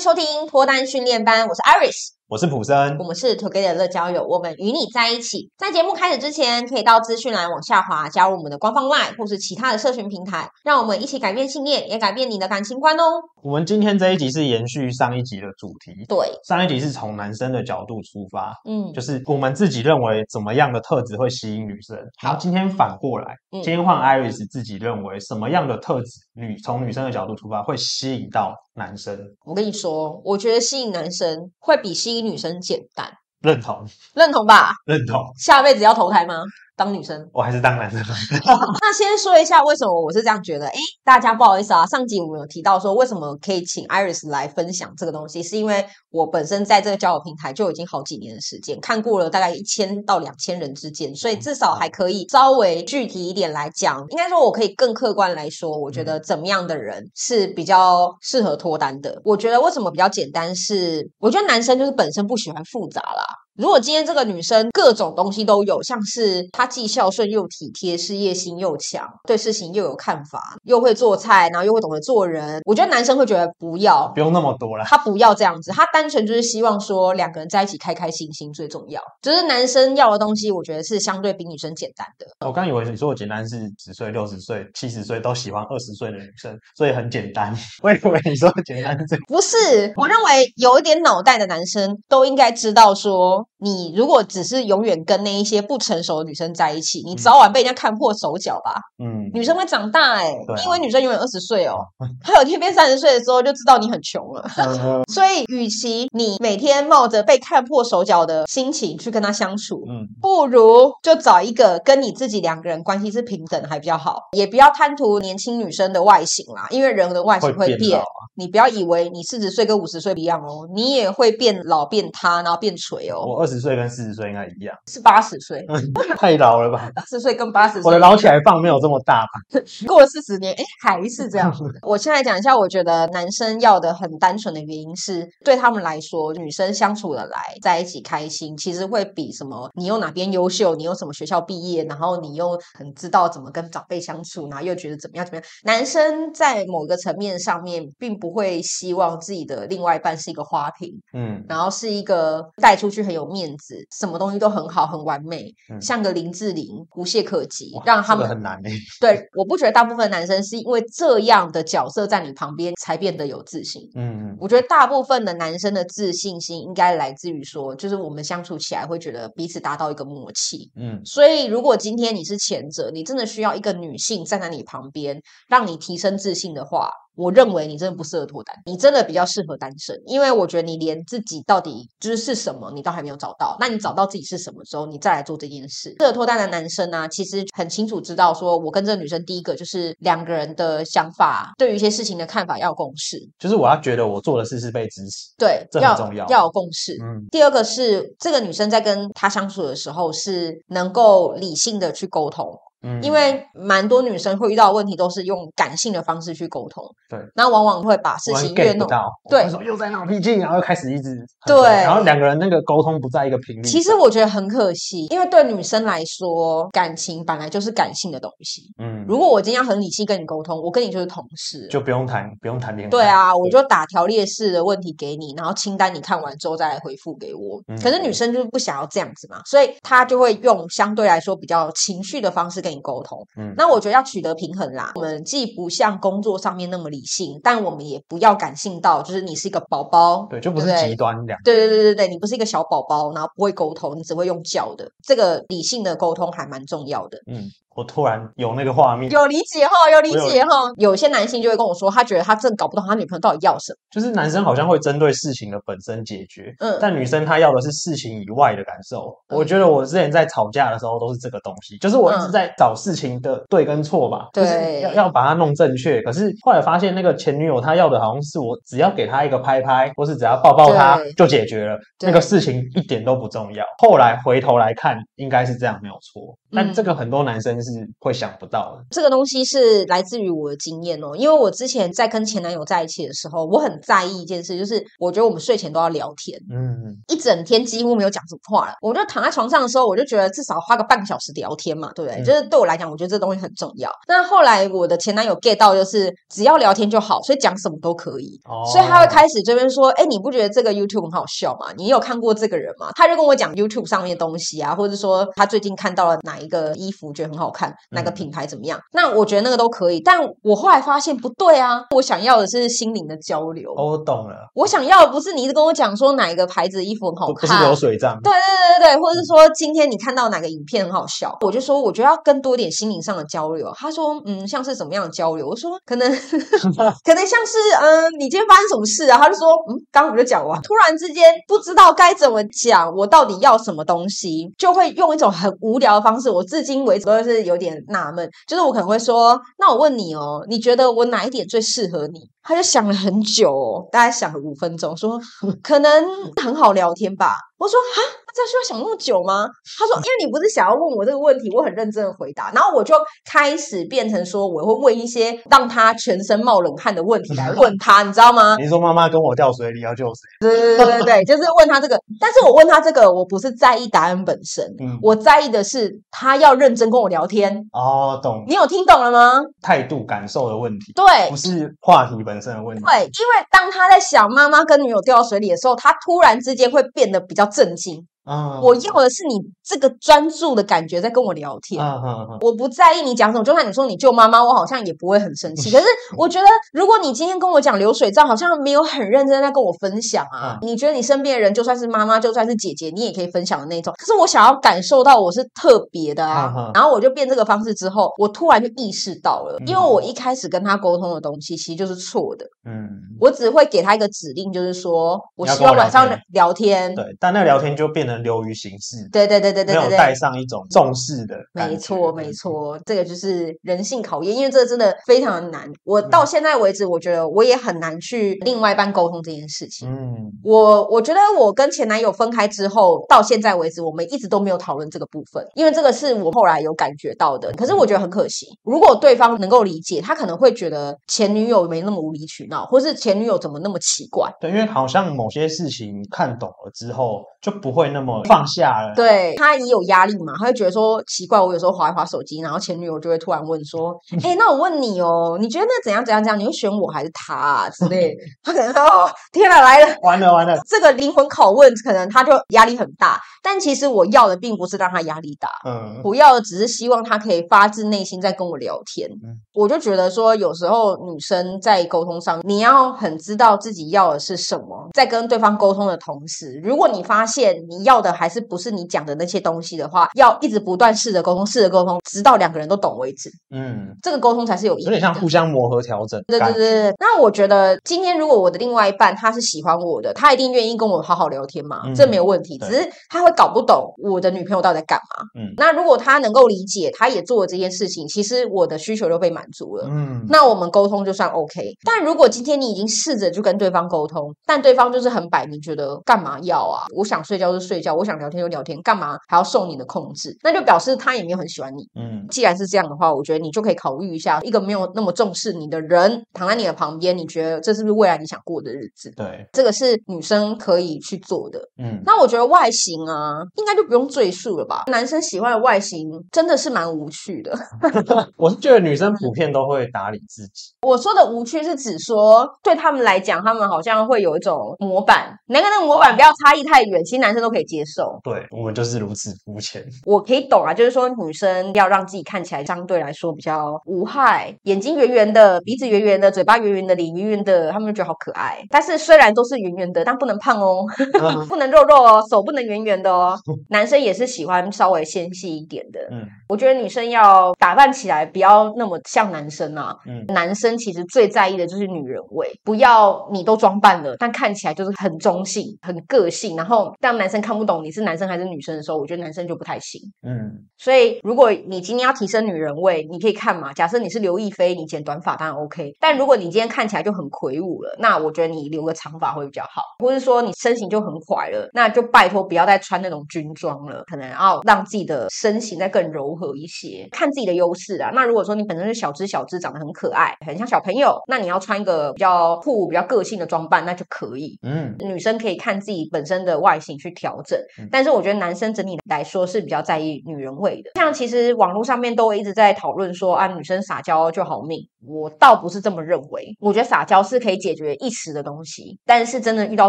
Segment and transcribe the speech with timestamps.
[0.00, 2.19] 收听脱单训练班，我是 Iris。
[2.30, 5.50] 我是普森，我们是 Together 乐交友，我们与你在一起。
[5.58, 13.02] 在节目开始之前，可以到资讯栏往下滑，加入我们的官方 LINE 或是其他的社群平台，让我们一起改变信念，也改变你的感情观哦。
[13.42, 21.98] 我们今天这一集是延续上一集的主题，对，上一集是从男生的角度出发，嗯，就是我们自己认为怎么样的特质会吸引女生。
[22.22, 29.18] 然后今天反过来，嗯、今天换 Iris 自己认为什么样的特质，女从女生的角度出发会吸引到男生。
[29.44, 33.12] 我跟你说，我觉得吸引男生会比吸引女生简单。
[33.40, 35.32] 认同，认同吧，认同。
[35.38, 36.42] 下辈子要投胎吗？
[36.80, 38.00] 当女生，我还是当男生。
[38.80, 40.66] 那先说一下为什么我是这样觉得。
[40.68, 54.02] 诶，大家不好意思啊，上集我们有提到说为什么可以请 Iris 来分享这个东西，是因为我本身在这个交友平台就已经好几年的时间，看过了大概一千到两千人之间，所以至少还可以稍微具体一点来讲。
[54.08, 59.20] 应该说，我可以更客观来说，我觉得怎么样的人是比较适合脱单的。
[59.22, 63.22] 我觉得为什么比较简单是，我觉得男生就是本身不喜欢复杂啦。
[63.60, 74.84] 如果今天这个女生各种东西都有，像是她既孝顺又体贴，事业心又强，对事情又有看法，又会做菜，然后又会懂得做人，我觉得男生会觉得不要，不用那么多了。
[74.86, 78.98] 他不要这样子，他单纯就是希望说两个人在一起开开心心最重要。
[79.20, 82.26] 就是男生要的东西，我觉得是相对比女生简单的。
[82.46, 87.54] 我刚以为你说我简单是十岁、六十岁、七十岁都喜欢二十岁的女生，所以很简单。
[87.84, 89.92] 我以为你说简单是不是？
[89.96, 93.46] 我认为有一点脑袋的男生都应该知道说。
[93.58, 98.74] 你如果只是永远跟那一些不成熟的女生在一起，你早晚被人家看破手脚吧。
[98.98, 101.76] 嗯，女生会长大哎、欸，啊、你以为女生永远二十岁哦，
[102.24, 104.48] 她有一天变三十岁的时候就知道你很穷了。
[105.12, 114.28] 所以，与其你每天冒着被看破手脚的心情去跟她相处，嗯，不如就找一个跟你自己两个人关系是平等还比较好。
[114.32, 117.78] 也不要贪图年轻女生的外形啦，因为人的外形会变。
[117.78, 118.02] 会变
[118.36, 123.39] 你不要以为你四十岁跟五十岁一样哦，你也会变老变塌，然后变垂哦。
[123.40, 125.66] 我二十岁跟四十岁应该一样，是八十岁，
[126.18, 126.90] 太老了吧？
[127.06, 129.60] 四十岁跟八十岁，我的老起来放没有这么大吧？
[129.86, 131.50] 过了四十年，哎，还是这样。
[131.80, 145.44] 我现在讲一下，我觉得男生要的很单纯的原因是，对他们来说，女生相处的来，在一起开心，其实会比什么你又哪边优秀，你又什么学校毕业，然后你又很知道怎么跟长辈相处，然后又觉得怎么样怎么样。
[145.64, 158.72] 男生在某个层面上面，并不会希望自己的另外一半是一个花瓶，嗯，然后是一个带出去很有面子，什么东西都很好很完美，嗯、像个林志玲，无懈可击，让他们很难诶。
[159.00, 176.90] 对，我不觉得大部分男生是因为这样的角色在你旁边才变得有自信，嗯，我觉得大部分的男生的自信心应该来自于说，就是我们相处起来会觉得彼此达到一个默契，嗯，所以如果今天你是前者，你真的需要一个女性站在你旁边，让你提升自信的话。
[177.20, 183.56] 我认为你真的不适合脱单，你真的比较适合单身，因为我觉得你连自己到底就是是什么，你都还没有找到。
[183.60, 185.94] 那你找到自己是什么之后，你再来做这件事。
[185.98, 196.94] 适合脱单的男生呢、啊，其实很清楚知道，说我跟这个女生，第一个就是两个人的想法，对于一些事情的看法要有共识，就是我要觉得我做的事是被支持，对，这很重要，要，要有共识。
[197.02, 202.58] 嗯，第二个是这个女生在跟他相处的时候，是能够理性的去沟通。
[202.82, 206.84] 嗯，因为蛮多女生会遇到问题，都是用感性的方式去沟通。
[207.08, 213.62] 对，那往往会把事情越弄到，对，又在闹脾气，然后又开始一直对，然后两个人那个沟通不在一个频率。
[213.62, 218.62] 其实我觉得很可惜，因为对女生来说，感情本来就是感性的东西。
[218.78, 222.90] 嗯，如果我今天要很理性跟你沟通，我跟你就是同事，就不用谈，不用谈恋爱。
[222.90, 227.60] 对啊，我就打条列式的问题给你，然后清单你看完之后再来回复给我。
[227.82, 233.26] 可是女生就是不想要这样子嘛，所以她就会用相对来说比较情绪的方式跟你沟通。
[233.36, 233.54] 嗯。
[233.56, 234.92] 那我觉得要取得平衡啦。
[234.94, 241.38] 我们既不像工作上面那么理性，但我们也不要感性到，就是你是一个宝宝，对，就不是极端两。
[241.44, 244.90] 对对对对对，你不是一个小宝宝，然后不会沟通，你只会用叫的。
[245.02, 247.18] 这个理性的沟通还蛮重要的。
[247.26, 247.50] 嗯。
[247.80, 250.50] 我突然有那个画面，有理解哈，有理解哈。
[250.76, 253.76] 有，些男性就会跟我说，他觉得他真搞不懂他女朋友到底要什么。
[253.90, 259.16] 就是男生好像会针对事情的本身解决，嗯，但女生她要的是事情以外的感受。
[259.28, 266.02] 嗯、我觉得我之前在吵架的时候都是这个东西，就是我一直在找事情的对跟错吧，嗯、就是要要把它弄正确。
[266.02, 273.64] 可是后来发现那个前女友她要的好像是我只要给她一个拍拍，或是只要抱抱她就解决了，那个事情一点都不重要。
[273.78, 277.69] 后来回头来看，应该是这样没有错，但这个很多男生是。
[277.72, 278.84] 是会想不到的。
[278.90, 288.74] 这个东西是来自于我的经验哦，因为我之前在跟前男友在一起的时候，我很在意一件事，就是我觉得我们睡前都要聊天，嗯，一整天几乎没有讲什么话了。
[288.80, 292.20] 我就躺在床上的时候，我就觉得至少花个半个小时聊天嘛，对不对？
[292.20, 293.90] 嗯、就是对我来讲，我觉得这东西很重要。
[294.08, 298.40] 那后来我的前男友 get 到，就是只要聊天就好，所以讲什么都可以。
[298.44, 301.72] 哦，所以他会开始这边说，哎，你不觉得这个 YouTube 很好笑吗？
[301.76, 302.90] 你有看过这个人吗？
[302.94, 308.78] 他就跟我讲 YouTube 上面的东西啊，或者说他最近看到了哪一个衣服觉得很好看，哪个品牌怎么样？
[308.78, 310.00] 嗯、那我觉得那个都可以。
[310.00, 313.70] 但我后来发现不对啊，我想要的是心灵的交流。
[313.76, 314.34] 哦，我懂了。
[314.54, 318.18] 我想要的不是你一直跟我讲说哪一个牌子的衣服很好看，不是流水账。
[318.22, 323.70] 对对对对，或者是说今天你看到哪个影片很好笑，我就说我觉得要更多点心灵上的交流。
[323.76, 325.46] 他说嗯，像是怎么样的交流？
[325.46, 326.10] 我说可能
[327.04, 329.18] 可能像是嗯，你今天发生什么事啊？
[329.18, 336.30] 他就说嗯，刚刚我就讲完，突然之间不知道该怎么讲，我到底要什么东西，就会用一种很无聊的方式。
[336.30, 342.20] 我至今为止都是有点纳闷，就是我可能会说，那我问你哦，你觉得我哪一点最适合你？
[342.42, 345.20] 他就想了很久哦，大概想了五分钟，说
[345.62, 346.04] 可能
[346.42, 347.34] 很好聊天吧。
[347.60, 348.00] 我说哈，
[348.34, 349.46] 这需要想那么久吗？
[349.78, 352.50] 他说，因为你不是想要问我这个问题，我很认真的回答。
[352.54, 352.94] 然后我就
[353.30, 358.56] 开始变成说，我会问一些让他全身冒冷汗的问题来问他，你知道吗？
[358.58, 360.20] 你说妈妈跟我掉水里要救谁？
[360.40, 362.00] 对对对对对，就是问他这个。
[362.18, 367.54] 但是我问他这个，我不是在意答案本身，嗯，我在意的是他要认真跟我聊天。
[367.72, 368.42] 哦，懂。
[368.48, 369.42] 你有听懂了吗？
[369.60, 372.82] 态度、感受的问题，对，不是话题本身的问题。
[372.82, 378.06] 对，因为当他在想妈妈跟女友掉到水里的时候，他突然之间会变得比较震惊。
[378.24, 381.82] 嗯，我要的是你这个专注的感觉在跟我聊天。
[381.82, 385.70] 啊啊啊，我不在意你讲什么，就算你说你救妈妈，我好像也不会很生气。
[385.72, 385.86] 可是
[386.16, 390.58] 我觉得，如果你今天跟我讲流水账，好像没有很认真在跟我分享啊。
[390.62, 393.92] 你觉得你身边的人，就算是妈妈，就算是姐姐，你也可以分享的那种。
[393.98, 396.70] 可是我想要感受到我是特别的啊。
[396.74, 402.44] 然后我就变这个方式之后，我突然就意识到了，因为我一开始跟他沟通的东西其实就是错的。
[402.64, 402.88] 嗯，
[403.18, 406.94] 我只会给他一个指令，就是说我希望晚上聊天。
[406.94, 409.08] 对，但那聊天就变成流于形式。
[409.10, 411.36] 对对对对对，没有带上一种重视的。
[411.52, 415.68] 没错没错，这个就是人性考验，因为这个真的非常的难。
[415.84, 419.88] 我到现在为止，我觉得我也很难去另外一半沟通这件事情。
[419.88, 427.52] 嗯，我我觉得我跟前男友分开之后，到现在为止，我们一直都没有讨论这个部分，因为这个是我后来有感觉到的。
[427.52, 434.30] 可是我觉得很可惜，如果对方能够理解，他可能会觉得前女友没那么无理取闹，或是前女友怎么那么奇怪。
[434.40, 438.94] 对，因为好像某些事情看懂了之后，就不会那么放下了。
[438.94, 443.94] 对，他也有压力嘛，他会觉得说奇怪，我有时候划一划手机，然后前女友就会突然问说
[444.24, 446.38] ：“哎、欸，那我问你哦，你觉得那怎样怎样怎样？
[446.38, 453.20] 你会选我还是他啊？”之类， 他可能说：“哦，天哪，来了，完了完了。”这个灵魂拷问，可能他就压力很大。
[453.42, 459.08] 但其实我要的并不是让他压力大，嗯，我要的只是希望他可以发自内心在跟我聊天。
[459.24, 473.30] 嗯，我就觉得说，有时候女生在沟通上，你要很知道自己要的是什么，在跟对方沟通的同时，如果你发现你要的还是不是你讲的那些东西的话，要一直不断试着沟通，试着沟通，直到两个人都懂为止。
[473.50, 476.22] 嗯，这个沟通才是有意义，有点像互相磨合调整。
[476.26, 476.94] 对对对对。
[476.98, 482.58] 那我觉得今天如果我的另外一半他是喜欢我的，他一定愿意跟我好好聊天嘛，嗯、这没有问题。
[482.58, 483.30] 只是他会。
[483.40, 485.24] 搞不懂我的女朋友到底在干嘛？
[485.40, 489.86] 嗯，那如果他能够理解，他也做了这件事情，其实我的需求就被满足了。
[489.88, 491.72] 嗯，那我们沟通就算 OK。
[491.86, 496.84] 但如果今天你已经试着去跟对方沟通，但对方就是很摆明觉得干嘛要啊？
[496.94, 500.36] 我想睡觉就睡觉，我想聊天就聊天，干嘛还要受你的控制？
[500.42, 501.88] 那就表示他也没有很喜欢你。
[501.94, 509.10] 嗯，既然是这样的话，我觉得你就可以考虑一下，一个没有那么重视你的人躺在你的旁边，你觉得这是不是未来你想过的日子？
[509.16, 511.60] 对，这个是女生可以去做的。
[511.78, 513.40] 嗯，那我觉得外形啊。
[513.56, 514.84] 应该就不用赘述了吧？
[514.86, 517.52] 男生喜欢的外形真的是蛮无趣的。
[518.36, 520.72] 我是觉得女生普遍都会打理自己。
[520.82, 528.18] 我说的无趣是指说，对他们来讲，他们好像会有一种模板，那个那个模板不要差异太远，其实男生都可以接受。
[528.24, 529.84] 对，我们就是如此肤浅。
[530.04, 538.58] 我可以懂啊，就是说女生要让自己看起来相对来说比较无害，眼睛圆圆的，鼻子圆圆的，嘴巴圆圆的，脸圆圆的，他们就觉得好可爱。
[538.68, 540.84] 但是虽然都是圆圆的，但不能胖哦，
[541.48, 543.38] 不能肉肉哦，手不能圆圆的哦。
[543.70, 560.00] 男生也是喜欢稍微纤细一点的，嗯，我觉得女生要打扮起来不要那么像男生啊，嗯，男生其实最在意的就是女人味，不要你都装扮了，但看起来就是很中性、很个性，然后让男生看不不懂你是男生还是女生的时候，我觉得男生就不太行。
[560.26, 563.72] 嗯，所以如果你今天要提升女人味，你可以看嘛。
[563.74, 565.92] 假设你是刘亦菲，你剪短发当然 OK。
[566.00, 569.82] 但如果你今天看起来就很魁梧了，那我觉得你留个长发会比较好。
[569.98, 578.10] 或是说你身形就很垮了，那就拜托不要再穿那种军装了，可能要让自己的身形再更柔和一些，看自己的优势啊。
[578.14, 584.58] 那如果说你本身是小只小只，长得很可爱，很像小朋友，那你要穿一个比较酷、比较个性的装扮，那就可以。
[584.62, 587.49] 嗯，女生可以看自己本身的外形去调整，
[587.90, 590.90] 但是我觉得男生整体来说是比较在意女人味的。
[590.94, 596.54] 像其实网络上面都一直在讨论说啊，女生撒娇就好命，我倒不是这么认为。
[596.60, 599.88] 我觉得撒娇是可以解决一时的东西，但是真的遇到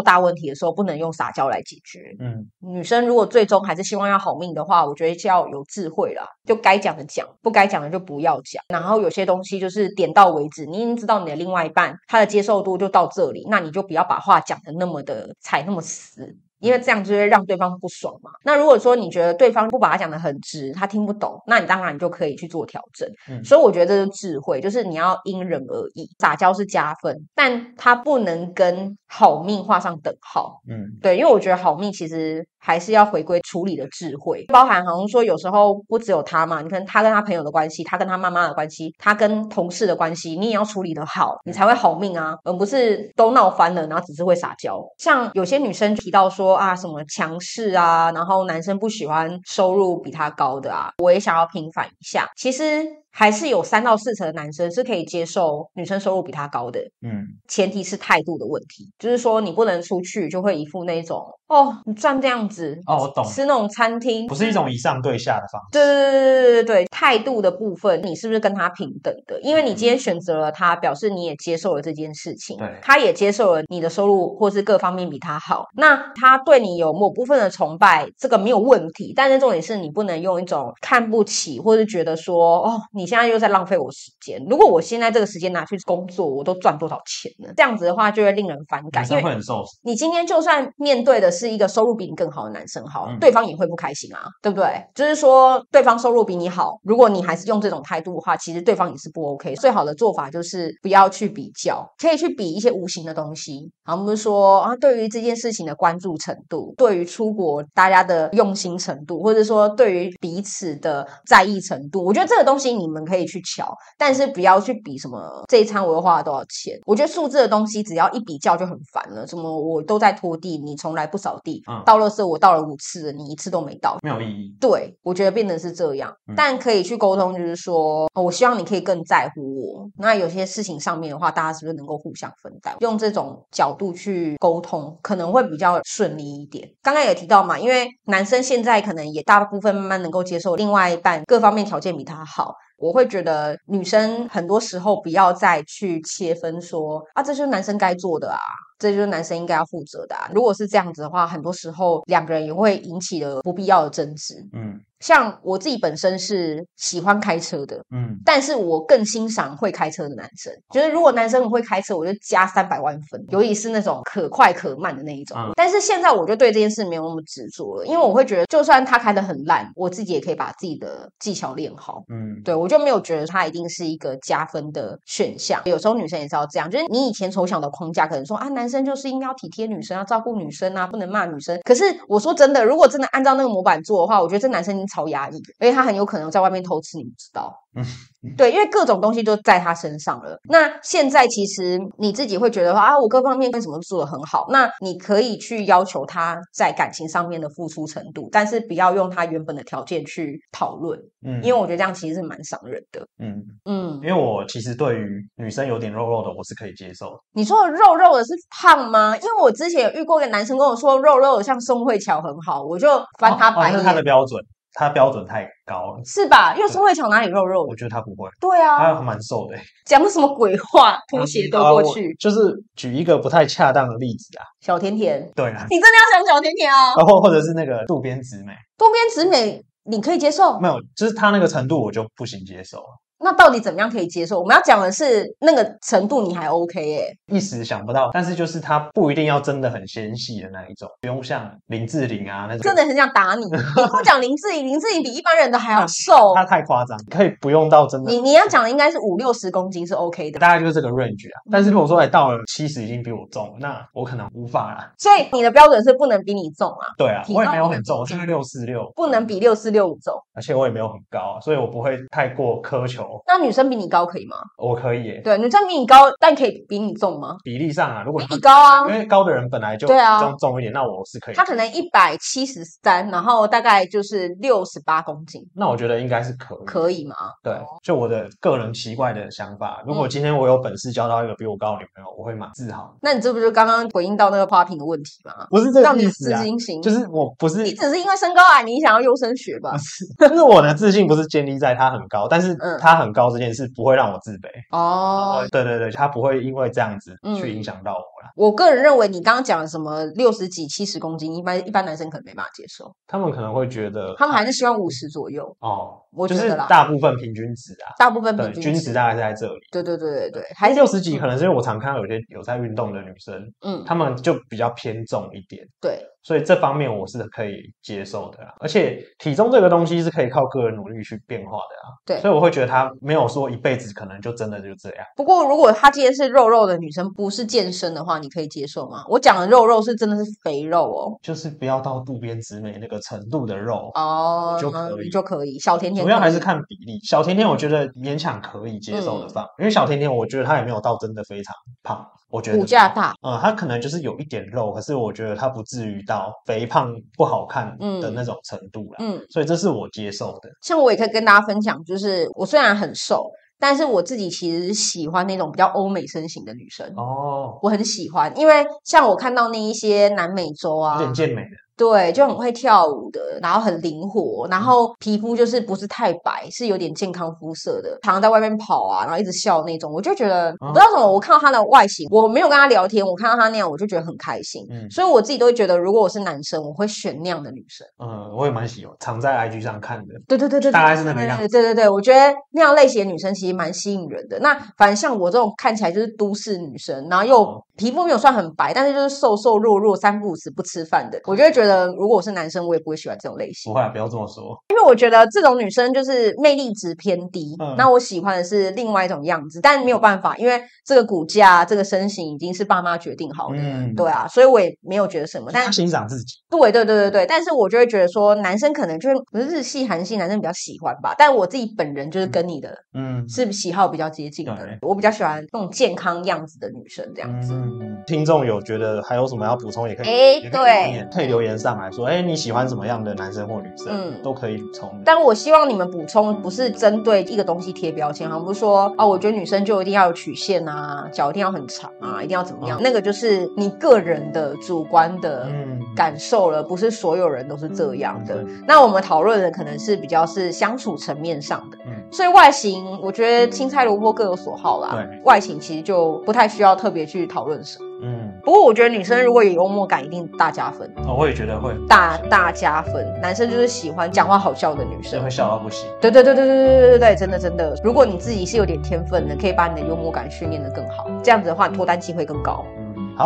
[0.00, 2.00] 大问题的时候，不能用撒娇来解决。
[2.20, 8.62] 嗯，女生如果最终还是希望要好命的话，我觉得就要有智慧啦，就该讲的讲，不该讲的就不要讲。
[8.68, 16.36] 然后有些东西就是点到为止，你已经知道你的另外一半他的接受度就到这里，那你就不要把话讲的那么的踩那么死。
[16.62, 18.30] 因为这样就会让对方不爽嘛。
[18.44, 23.08] 那如果说你觉得对方不把他讲得很直，他听不懂，那你当然你就可以去做调整。
[23.28, 26.08] 嗯，所以我觉得这是智慧，就是你要因人而异。
[26.20, 30.60] 撒娇是加分，但他不能跟好命画上等号。
[30.68, 44.80] 嗯，对，因为我觉得好命其实还是要回归处理的智慧，包含好像说有时候不只有他嘛，你看他跟他朋友的关系，他跟他妈妈的关系，他跟同事的关系，你也要处理得好，你才会好命啊，而不是都闹翻了，然后只是会撒娇。
[44.98, 46.51] 像有些女生提到说。
[46.52, 52.28] 啊，什么强势啊，然后男生不喜欢收入比他高的啊，我也想要平反一下。
[52.36, 53.01] 其实。
[53.12, 69.38] 还是有三到四成的男生是可以接受女生收入比他高的，嗯，前提是态度的问题，就是说你不能出去就会一副那种哦，你赚这样子哦，我懂，吃那种餐厅不是一种以上对下的方式，对对对对对对，态度的部分你是不是跟他平等的？
[69.42, 83.01] 因为你今天选择了他，表示你也接受了这件事情，对，他也接受了你的收入或是各方面比他好，那他对你有某部分的崇拜，这个没有问题，但是重点是你不能用一种看不起或是觉得说哦你。
[83.02, 84.40] 你现在又在浪费我时间。
[84.48, 87.52] 如果我现在这个时间拿去工作，我都赚多少钱呢？
[87.56, 89.64] 这样子的话就会令人反感，因为会很受。
[89.82, 94.86] 你今天就算面对的是一个收入比你更好的男生，好，嗯、对方也会不开心啊，对不对？
[94.94, 99.56] 就是说，对方收入比你好，如果你还是用这种态度的话，其实对方也是不 OK。
[99.56, 103.68] 最好的做法就是不要去比较，可以去比一些无形的东西。
[103.82, 112.91] 好，我们说啊，对于这件事情的关注程度，对于出国大家的用心程度，或者说对于彼此的在意程度，我觉得这个东西你。
[112.92, 115.18] 你们可以去瞧，但是不要去比什么
[115.48, 116.78] 这一餐我又花了多少钱。
[116.84, 119.26] 我觉得数字的东西只要一比较就很烦了。
[119.26, 124.54] 什么我都在拖地，你从来不扫地，嗯、倒垃圾我倒了五次了，你一次都没倒，没有意义。
[124.60, 129.88] 对，我觉得变得是这样，嗯、但可以去沟通，就是说，我希望你可以更在乎我。
[129.96, 132.76] 那有些事情上面的话，大家是不是能够互相分担？
[132.80, 136.68] 用这种角度去沟通，可能会比较顺利一点。
[136.82, 142.54] 刚刚也提到嘛，因为男生现在可能也大部分慢慢能够接受另外一半各方面条件比他好。
[142.82, 148.38] 我会觉得女生很多时候不要再去切分说啊，这就是男生该做的啊。
[148.78, 150.28] 这就是男生应该要负责的啊！
[150.34, 154.34] 如果是这样子的话，很多时候两个人也会引起了不必要的争执。
[154.52, 160.52] 嗯，像我自己本身是喜欢开车的，嗯，但是我更欣赏会开车的男生。
[160.72, 165.36] 就是如果男生很会开车，我就加三百万分，尤其是那种可快可慢的那一种。
[165.38, 172.02] 嗯，但是现在我就对这件事没有那么执着了，因为我会觉得，就算他开的很烂，我自己也可以把自己的技巧练好。
[172.08, 175.60] 嗯，对，我就没有觉得他一定是一个加分的选项。
[175.64, 178.82] 有时候女生也是要这样，就是你以前从小的框架可能说啊，男生。
[178.82, 181.56] 就是应该要体贴女生，要照顾女生啊，不能骂女生。
[181.62, 187.52] 可是我说真的，如果真的按照那个模板做的话，我觉得这男生超压抑，而且他很有可能在外面偷吃，你不知道。
[187.74, 187.82] 嗯，
[188.36, 190.38] 对，因为各种东西都在他身上了。
[190.50, 194.46] 那现在其实你自己会觉得说啊，我各方面跟什么做的很好。
[194.50, 201.00] 那你可以去要求他在感情上面的付出程度，但是不要用他原本的条件去讨论。
[201.24, 203.00] 嗯，因为我觉得这样其实是蛮伤人的。
[203.18, 207.16] 嗯嗯，因为我其实对于女生有点肉肉的，我是可以接受的。
[207.32, 209.16] 你说的肉肉的是胖吗？
[209.16, 213.76] 因为我之前有遇过一个男生跟我说肉肉的像宋慧乔很好，我就翻他白眼。
[213.76, 214.44] 哦哦，是他的标准。
[214.74, 216.54] 他标准太高了，是吧？
[216.56, 217.62] 因为宋慧乔哪里肉肉？
[217.62, 218.28] 我觉得他不会。
[218.40, 219.56] 对啊，他还蛮瘦的。
[219.84, 220.98] 讲什么鬼话？
[221.08, 222.10] 拖鞋都过去。
[222.10, 222.38] 啊、就是
[222.74, 224.44] 举一个不太恰当的例子啊。
[224.60, 225.30] 小甜甜。
[225.36, 225.66] 对啊。
[225.68, 226.94] 你真的要讲小甜甜啊？
[226.96, 228.52] 然后或者是那个渡边直美。
[228.78, 230.58] 渡边直美，你可以接受？
[230.58, 232.82] 没有，就是他那个程度我就不行接受。
[233.22, 234.38] 那到底怎么样可以接受？
[234.40, 237.06] 我们要讲的是那个程度，你还 OK 耶？
[237.26, 243.44] 一时想不到，但是就是他不一定要真的很纤细的那一种，不用像林志玲啊那种，真的很想打你。
[243.52, 248.10] 你不讲林志玲，林志玲比一般人都还要瘦，他太夸张，可以不用到真的。
[248.10, 251.40] 你你要讲的应该是五六十公斤是 OK 的，大概就是这个 range 啊。
[251.50, 254.90] 但是如果说哎到了七十已经比我重，那我可能无法了。
[254.98, 256.86] 所以你的标准是不能比你重啊？
[256.98, 263.11] 对啊，我也没有很重，我是六四六，不能比六四六五重，而且我也没有很高，所以我不会太过苛求。
[263.26, 264.36] 那女生比你高可以吗？
[264.58, 265.20] 我可以耶。
[265.24, 267.36] 对，女生比你高，但可以比你重吗？
[267.42, 271.34] 比例上啊，如果比你高啊，因为高的人本来就对啊重重一点，那我是可以。
[271.34, 275.42] 他可能一百七十三，然后大概就是六十八公斤。
[275.54, 276.64] 那我觉得应该是可以。
[276.64, 277.14] 可以吗？
[277.42, 282.94] 对，就我的个人奇怪的想法，如果今天我有本事交到一个比我高的女朋友，我会蛮自豪。
[283.02, 285.46] 那你这不就刚刚回应到那个花瓶的问题吗？
[285.50, 286.42] 不是这个意思啊，
[286.82, 289.72] 就是我不是你只是因为身高矮，你想要优生学吧？
[290.18, 295.46] 但是我的自信不是建立在他很高，但是他很高这件事不会让我自卑哦。
[295.50, 298.02] 对对对，他不会因为这样子去影响到我。
[298.34, 302.90] 我个人认为，你刚刚讲的什么六十几、七十公斤，一般一般男生可能没办法接受。
[303.06, 306.00] 他们可能会觉得，他们还是希望五十左右哦。
[306.12, 309.60] 我觉得啦，大部分平均值啊，大部分平均值大概是在这里。
[309.70, 315.66] 对对对对对，还是六十几，可能是因为我常看到有些有在运动的女生，嗯，他们就比较偏重一点。
[315.80, 316.00] 对。
[316.22, 321.86] 所以这方面我是可以接受的啦，而且体重这个东西是可以靠个人努力去变化的啊。
[322.06, 325.04] 对，所以我会觉得他没有说一辈子可能就真的就这样。
[325.16, 329.04] 不过如果她今天是肉肉的女生，不是健身的话，你可以接受吗？
[329.08, 335.58] 我讲的肉肉是真的是肥肉哦，就是不要到渡边直美那个程度的肉哦，就可以就可以。
[335.58, 342.06] 小甜甜主要还是看比例，小甜甜我觉得勉强可以接受的范围，因为小甜甜我觉得她也没有到真的非常胖。
[342.32, 348.96] 我觉得骨架大，嗯，他可能就是有一点肉，可是我觉得他不至于到肥胖不好看的那种程度啦。
[349.00, 350.48] 嗯，所以这是我接受的。
[350.62, 353.22] 像我也可以跟大家分享，就是我虽然很瘦，
[353.60, 361.61] 但是我自己其实喜欢那种比较欧美身形的女生哦，我很喜欢，因为像我看到那一些南美洲啊，有点健美的。
[361.76, 374.64] 对，就很会跳舞的，然后很灵活，然后皮肤就是不是太白，是有点健康肤色的，常常在外面跑啊，然后一直笑那种，我就觉得、嗯、不知道什么，我看到他的外形，我没有跟他聊天，我看到他那样，我就觉得很开心。
[374.70, 377.86] 嗯，所以我自己都会觉得，如果我是男生，我会选那样的女生。
[377.98, 380.14] 嗯，我也蛮喜欢，常在 IG 上看的。
[380.28, 381.48] 对对对对，大概是那个样子。
[381.48, 384.38] 对对对，我觉得那样类型的女生其实蛮吸引人的。
[384.40, 392.62] 那反正像我这种看起来就是都市女生，然后又皮肤没有算很白，但是就是瘦瘦弱弱、三不五时不吃饭的，我就会觉得，如果我是男生。
[392.62, 393.72] 我也不会喜欢这种类型。
[393.72, 394.56] 不会，不要这么说。
[394.68, 397.56] 因为我觉得这种女生就是魅力值偏低。
[397.58, 403.56] 嗯，那我喜欢的是另外一种样子，但没有办法，因为这个骨架、这个身形已经是爸妈决定好的。
[403.56, 405.50] 嗯，对啊，所以我也没有觉得什么。
[405.52, 406.36] 但欣赏自己。
[406.48, 411.14] 对对对对对，但是我就会觉得说，男生可能就是不是日系、韩系男生比较喜欢吧。
[411.18, 414.54] 但我自己本人就是跟你的，嗯，是喜好比较接近的。
[414.60, 417.54] 嗯，我比较喜欢那种健康样子的女生，这样子。
[417.54, 424.90] 嗯，听众有觉得还有什么要补充，也可以，哎，对，可以留言上来说，哎，你喜欢什么样的男生或女生，嗯，都可以补充。
[425.04, 432.80] 但我希望你们补充不是针对一个东西贴标签，好像不是说哦，我觉得女生就一定要有曲线啊，脚一定要很长啊，一定要怎么样？
[432.82, 435.48] 那个就是你个人的主观的
[435.94, 438.44] 感受了，不是所有人都是这样的。
[438.66, 444.90] 那我们讨论的可能是比较是相处层面上的，嗯，所以外形我觉得青菜萝卜各有所好啦。
[444.92, 447.86] 对，外形其实就不太需要特别去讨论什么。
[448.04, 450.90] 嗯，不过我觉得女生如果有幽默感，一定大加分。
[451.06, 453.06] 哦，我也觉得会大大加分。
[453.20, 455.88] 男生就是喜欢讲话好笑的女生，会笑到不行。
[456.00, 457.78] 对对对对对对对对对，真的真的。
[457.84, 462.64] 如果你自己是有点天分的，可以把你的幽默感训练得更好，这样子的话，脱单机会更高。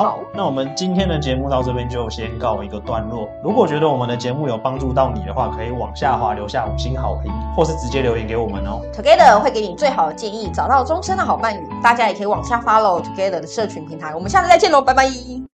[0.03, 3.29] 好，那我们今天的节目到这边就先告一个段落。
[3.43, 8.81] 如果觉得我们的节目有帮助到你的话，可以往下滑留下五星好评，或是直接留言给我们哦。
[8.93, 11.67] Together 会给你最好的建议，找到终身的好伴侣。
[11.83, 14.15] 大家也可以往下发喽 Together 的社群平台。
[14.15, 15.07] 我们下次再见喽，拜拜。